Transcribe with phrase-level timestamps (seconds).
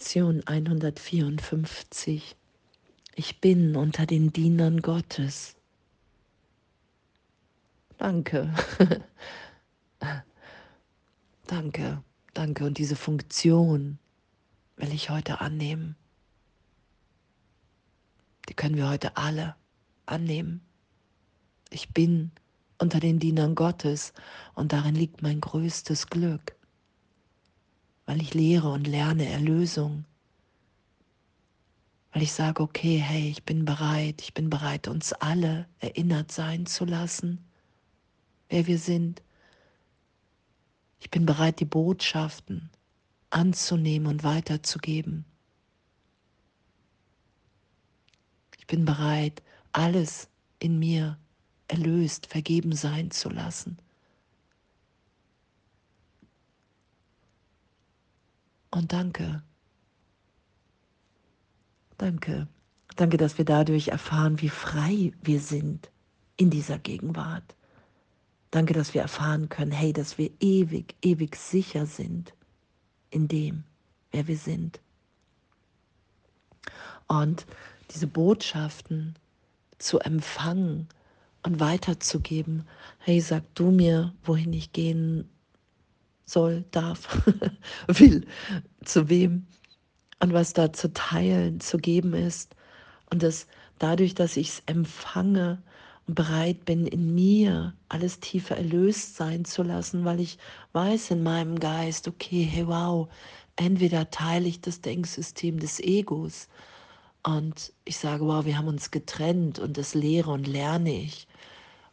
[0.00, 2.34] Lektion 154.
[3.16, 5.56] Ich bin unter den Dienern Gottes.
[7.98, 8.50] Danke.
[11.46, 12.02] danke,
[12.32, 12.64] danke.
[12.64, 13.98] Und diese Funktion
[14.76, 15.96] will ich heute annehmen.
[18.48, 19.54] Die können wir heute alle
[20.06, 20.62] annehmen.
[21.68, 22.30] Ich bin
[22.78, 24.14] unter den Dienern Gottes
[24.54, 26.56] und darin liegt mein größtes Glück,
[28.10, 30.04] weil ich lehre und lerne Erlösung,
[32.12, 36.66] weil ich sage, okay, hey, ich bin bereit, ich bin bereit, uns alle erinnert sein
[36.66, 37.38] zu lassen,
[38.48, 39.22] wer wir sind.
[40.98, 42.68] Ich bin bereit, die Botschaften
[43.30, 45.24] anzunehmen und weiterzugeben.
[48.58, 49.40] Ich bin bereit,
[49.70, 51.16] alles in mir
[51.68, 53.78] erlöst, vergeben sein zu lassen.
[58.70, 59.42] Und danke.
[61.98, 62.48] Danke.
[62.96, 65.90] Danke, dass wir dadurch erfahren, wie frei wir sind
[66.36, 67.54] in dieser Gegenwart.
[68.50, 72.34] Danke, dass wir erfahren können, hey, dass wir ewig, ewig sicher sind
[73.10, 73.64] in dem,
[74.10, 74.80] wer wir sind.
[77.06, 77.46] Und
[77.94, 79.14] diese Botschaften
[79.78, 80.88] zu empfangen
[81.42, 82.66] und weiterzugeben.
[82.98, 85.28] Hey, sag du mir, wohin ich gehen
[86.30, 87.22] soll, darf,
[87.86, 88.26] will,
[88.84, 89.46] zu wem
[90.20, 92.54] und was da zu teilen, zu geben ist.
[93.10, 93.46] Und dass
[93.78, 95.62] dadurch, dass ich es empfange
[96.06, 100.38] und bereit bin, in mir alles tiefer erlöst sein zu lassen, weil ich
[100.72, 103.08] weiß in meinem Geist, okay, hey, wow,
[103.56, 106.48] entweder teile ich das Denksystem des Egos
[107.22, 111.26] und ich sage, wow, wir haben uns getrennt und das lehre und lerne ich.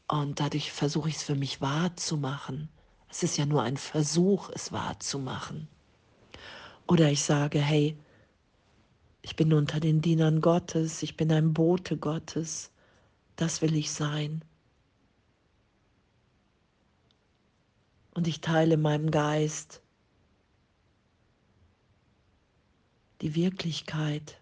[0.07, 2.69] Und dadurch versuche ich es für mich wahrzumachen.
[3.09, 5.67] Es ist ja nur ein Versuch, es wahrzumachen.
[6.87, 7.97] Oder ich sage, hey,
[9.21, 12.71] ich bin unter den Dienern Gottes, ich bin ein Bote Gottes,
[13.35, 14.43] das will ich sein.
[18.13, 19.81] Und ich teile meinem Geist
[23.21, 24.39] die Wirklichkeit,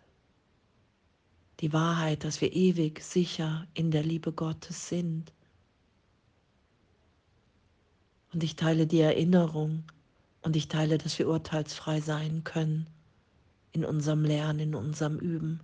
[1.61, 5.33] die Wahrheit, dass wir ewig sicher in der Liebe Gottes sind.
[8.35, 9.85] Und ich teile die Erinnerung
[10.41, 12.85] und ich teile, dass wir urteilsfrei sein können
[13.71, 15.61] in unserem Lernen, in unserem Üben,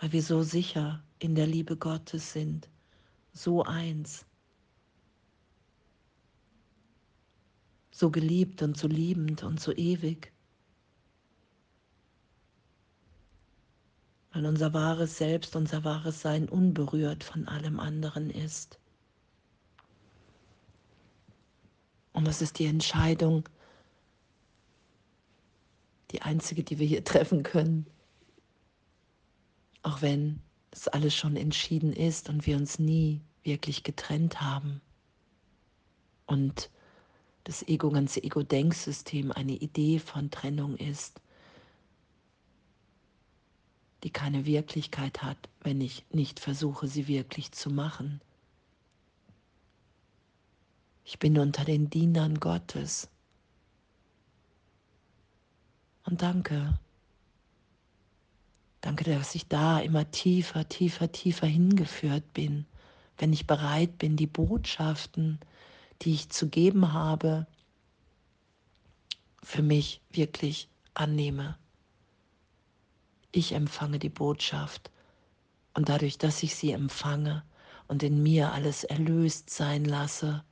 [0.00, 2.68] weil wir so sicher in der Liebe Gottes sind,
[3.32, 4.26] so eins,
[7.92, 10.32] so geliebt und so liebend und so ewig.
[14.32, 18.81] Weil unser wahres Selbst, unser wahres Sein unberührt von allem anderen ist.
[22.22, 23.48] Und das ist die Entscheidung,
[26.12, 27.84] die einzige, die wir hier treffen können.
[29.82, 30.40] Auch wenn
[30.70, 34.80] das alles schon entschieden ist und wir uns nie wirklich getrennt haben.
[36.26, 36.70] Und
[37.42, 41.20] das Ego, ganze Ego-Denksystem eine Idee von Trennung ist,
[44.04, 48.20] die keine Wirklichkeit hat, wenn ich nicht versuche, sie wirklich zu machen.
[51.12, 53.10] Ich bin unter den Dienern Gottes.
[56.06, 56.78] Und danke.
[58.80, 62.64] Danke, dass ich da immer tiefer, tiefer, tiefer hingeführt bin,
[63.18, 65.38] wenn ich bereit bin, die Botschaften,
[66.00, 67.46] die ich zu geben habe,
[69.42, 71.58] für mich wirklich annehme.
[73.32, 74.90] Ich empfange die Botschaft
[75.74, 77.44] und dadurch, dass ich sie empfange
[77.86, 80.42] und in mir alles erlöst sein lasse,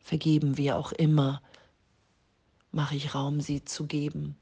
[0.00, 1.42] vergeben, wie auch immer,
[2.72, 4.36] mache ich Raum, sie zu geben,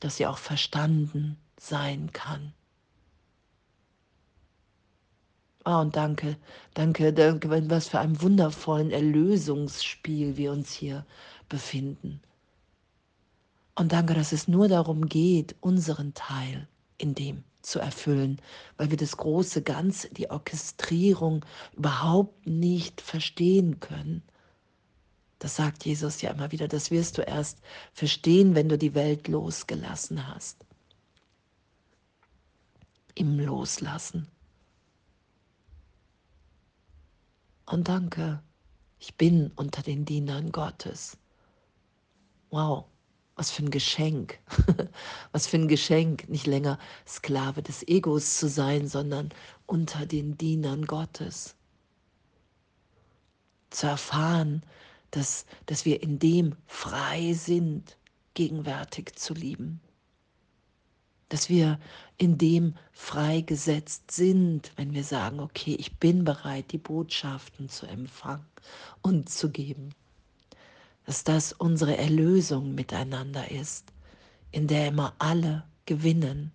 [0.00, 2.52] dass sie auch verstanden sein kann.
[5.64, 6.36] Oh, und danke,
[6.74, 11.04] danke, danke, was für ein wundervollen Erlösungsspiel wir uns hier
[11.48, 12.20] befinden.
[13.74, 16.68] Und danke, dass es nur darum geht, unseren Teil
[16.98, 18.40] in dem zu erfüllen,
[18.76, 21.44] weil wir das große Ganze, die Orchestrierung
[21.76, 24.22] überhaupt nicht verstehen können.
[25.46, 27.60] Das sagt Jesus ja immer wieder, das wirst du erst
[27.92, 30.66] verstehen, wenn du die Welt losgelassen hast.
[33.14, 34.26] Im Loslassen.
[37.64, 38.42] Und danke,
[38.98, 41.16] ich bin unter den Dienern Gottes.
[42.50, 42.86] Wow,
[43.36, 44.40] was für ein Geschenk.
[45.30, 46.76] was für ein Geschenk, nicht länger
[47.06, 49.28] Sklave des Egos zu sein, sondern
[49.66, 51.54] unter den Dienern Gottes.
[53.70, 54.64] Zu erfahren,
[55.10, 57.96] dass, dass wir in dem frei sind,
[58.34, 59.80] gegenwärtig zu lieben.
[61.28, 61.80] Dass wir
[62.18, 68.46] in dem freigesetzt sind, wenn wir sagen, okay, ich bin bereit, die Botschaften zu empfangen
[69.02, 69.90] und zu geben.
[71.04, 73.92] Dass das unsere Erlösung miteinander ist,
[74.52, 76.52] in der immer alle gewinnen,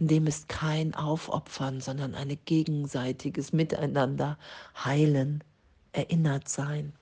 [0.00, 4.38] in dem ist kein Aufopfern, sondern ein gegenseitiges Miteinander
[4.82, 5.44] heilen,
[5.92, 6.94] erinnert sein.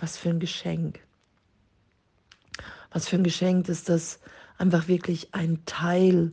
[0.00, 0.98] Was für ein Geschenk.
[2.90, 4.18] Was für ein Geschenk ist, dass
[4.56, 6.32] einfach wirklich ein Teil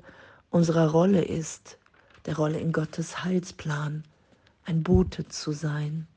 [0.50, 1.78] unserer Rolle ist,
[2.26, 4.04] der Rolle in Gottes Heilsplan,
[4.64, 6.08] ein Bote zu sein.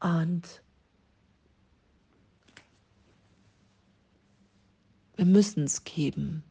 [0.00, 0.62] Und
[5.14, 6.42] wir müssen es geben.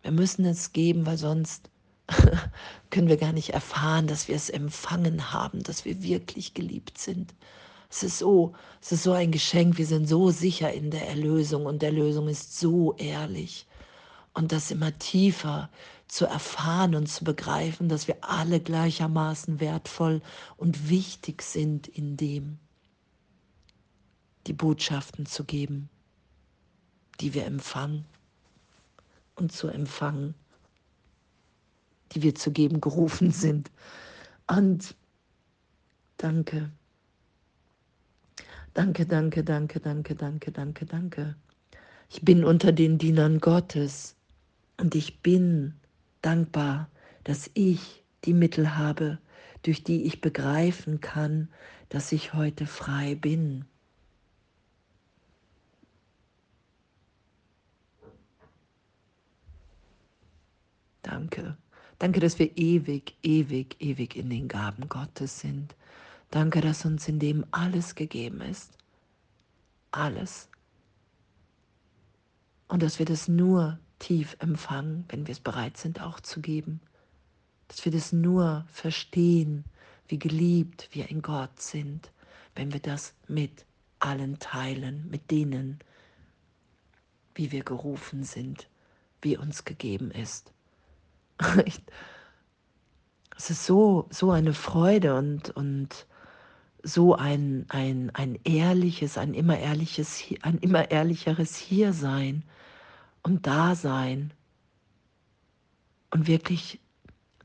[0.00, 1.70] Wir müssen es geben, weil sonst
[2.90, 7.34] können wir gar nicht erfahren, dass wir es empfangen haben, dass wir wirklich geliebt sind.
[7.90, 9.78] Es ist so, es ist so ein Geschenk.
[9.78, 13.66] Wir sind so sicher in der Erlösung und der Erlösung ist so ehrlich.
[14.32, 15.70] Und das immer tiefer
[16.08, 20.22] zu erfahren und zu begreifen, dass wir alle gleichermaßen wertvoll
[20.56, 22.58] und wichtig sind in dem,
[24.46, 25.88] die Botschaften zu geben,
[27.20, 28.04] die wir empfangen
[29.36, 30.34] und zu empfangen
[32.14, 33.70] die wir zu geben gerufen sind.
[34.46, 34.94] Und
[36.16, 36.70] danke.
[38.74, 41.36] Danke, danke, danke, danke, danke, danke, danke.
[42.10, 44.16] Ich bin unter den Dienern Gottes
[44.78, 45.74] und ich bin
[46.22, 46.88] dankbar,
[47.22, 49.18] dass ich die Mittel habe,
[49.62, 51.48] durch die ich begreifen kann,
[51.88, 53.64] dass ich heute frei bin.
[61.02, 61.56] Danke.
[61.98, 65.74] Danke, dass wir ewig, ewig, ewig in den Gaben Gottes sind.
[66.30, 68.76] Danke, dass uns in dem alles gegeben ist.
[69.92, 70.48] Alles.
[72.66, 76.80] Und dass wir das nur tief empfangen, wenn wir es bereit sind auch zu geben.
[77.68, 79.64] Dass wir das nur verstehen,
[80.08, 82.10] wie geliebt wir in Gott sind,
[82.54, 83.64] wenn wir das mit
[84.00, 85.78] allen teilen, mit denen,
[87.34, 88.68] wie wir gerufen sind,
[89.22, 90.52] wie uns gegeben ist.
[93.36, 96.06] es ist so, so eine Freude und, und
[96.82, 102.44] so ein, ein, ein ehrliches, ein immer ehrliches, ein immer ehrlicheres Hiersein
[103.22, 104.32] und Dasein
[106.10, 106.80] und wirklich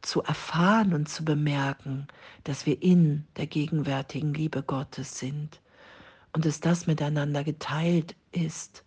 [0.01, 2.07] zu erfahren und zu bemerken,
[2.43, 5.59] dass wir in der gegenwärtigen Liebe Gottes sind
[6.33, 8.83] und dass das miteinander geteilt ist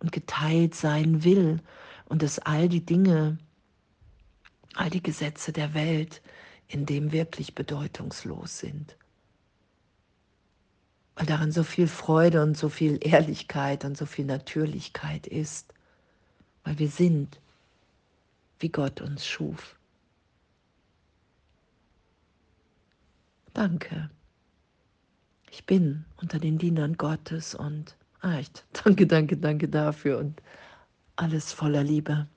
[0.00, 1.60] und geteilt sein will
[2.06, 3.38] und dass all die Dinge,
[4.76, 6.22] all die Gesetze der Welt
[6.68, 8.96] in dem wirklich bedeutungslos sind.
[11.14, 15.72] Weil darin so viel Freude und so viel Ehrlichkeit und so viel Natürlichkeit ist,
[16.64, 17.40] weil wir sind,
[18.58, 19.76] wie Gott uns schuf.
[23.54, 24.10] Danke.
[25.50, 30.42] Ich bin unter den Dienern Gottes und ah, echt, danke, danke, danke dafür und
[31.16, 32.28] alles voller Liebe.